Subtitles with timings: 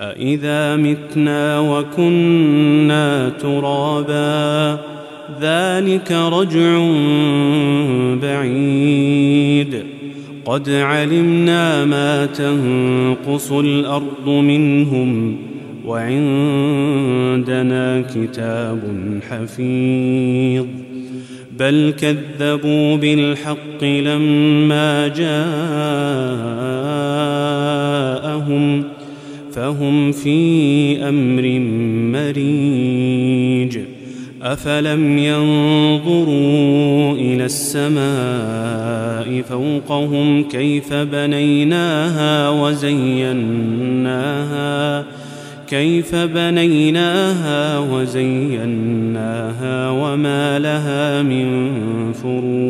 [0.00, 4.78] أإذا متنا وكنا ترابا
[5.40, 6.78] ذلك رجع
[8.22, 9.84] بعيد
[10.44, 15.36] قد علمنا ما تنقص الأرض منهم
[15.86, 17.24] وعندنا
[18.14, 18.80] كتاب
[19.30, 20.66] حفيظ
[21.58, 25.70] بل كذبوا بالحق لما جاءهم
[29.52, 31.58] فهم في أمر
[32.18, 33.78] مريج
[34.42, 44.10] أفلم ينظروا إلى السماء فوقهم كيف بنيناها وزيناها
[45.68, 49.10] كيف بنيناها وزيناها
[49.90, 51.72] وما لها من
[52.12, 52.69] فروج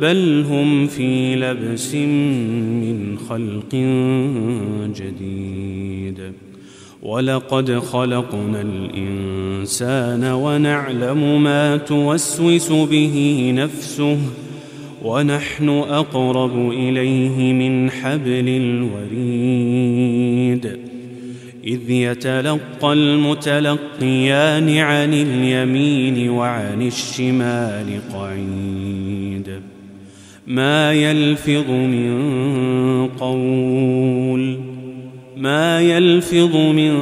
[0.00, 3.74] بل هم في لبس من خلق
[4.96, 6.32] جديد.
[7.02, 14.18] ولقد خلقنا الانسان ونعلم ما توسوس به نفسه
[15.04, 18.48] ونحن اقرب اليه من حبل
[19.08, 20.78] الوريد.
[21.64, 28.83] اذ يتلقى المتلقيان عن اليمين وعن الشمال قعيد.
[30.46, 34.58] ما يلفظ من قول
[35.36, 36.94] ما يلفظ من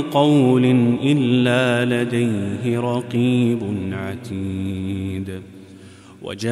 [0.00, 0.64] قول
[1.04, 3.58] إلا لديه رقيب
[3.92, 5.30] عتيد.
[6.22, 6.50] وجاءت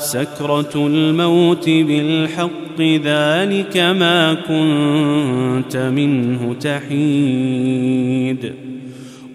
[0.00, 8.52] سكرة الموت بالحق ذلك ما كنت منه تحيد.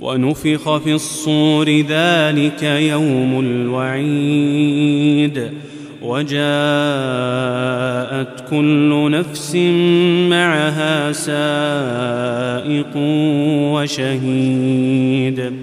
[0.01, 5.51] ونفخ في الصور ذلك يوم الوعيد.
[6.01, 6.37] وجاءت
[8.49, 9.55] كل نفس
[10.29, 12.97] معها سائق
[13.73, 15.53] وشهيد.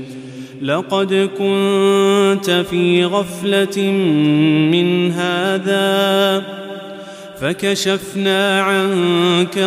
[0.63, 3.83] لقد كنت في غفلة
[4.73, 6.43] من هذا
[7.41, 9.59] فكشفنا عنك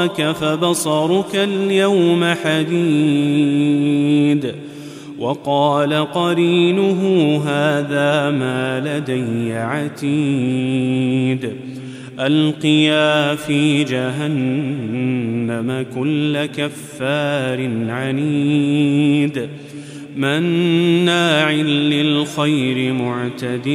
[0.00, 3.74] غطاءك فبصرك اليوم حديد.
[5.18, 7.00] وقال قرينه
[7.46, 11.50] هذا ما لدي عتيد.
[12.20, 19.48] ألقيا في جهنم كل كفار عنيد.
[20.16, 23.68] مناع للخير معتد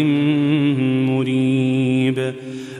[1.10, 2.34] مريب.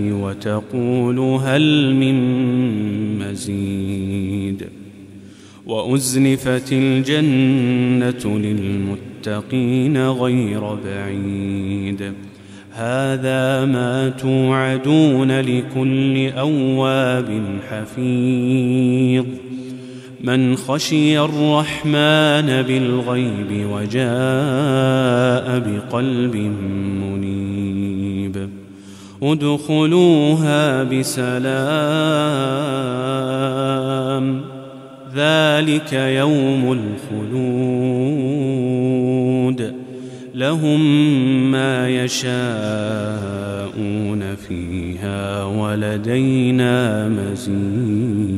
[0.00, 2.18] وتقول هل من
[3.18, 4.68] مزيد
[5.66, 12.12] وأزلفت الجنة للمتقين غير بعيد
[12.72, 19.24] هذا ما توعدون لكل أواب حفيظ
[20.20, 27.17] من خشي الرحمن بالغيب وجاء بقلب منيب
[29.22, 31.28] ادخلوها بسلام.
[35.14, 36.88] ذلك يوم الخلود.
[40.34, 40.80] لهم
[41.50, 42.38] ما يشاءون
[44.48, 48.37] فيها ولدينا مزيد.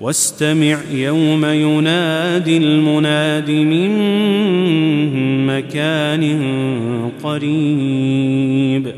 [0.00, 3.90] واستمع يوم ينادي المناد من
[5.46, 6.40] مكان
[7.22, 8.94] قريب.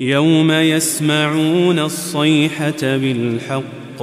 [0.00, 4.02] يوم يسمعون الصيحة بالحق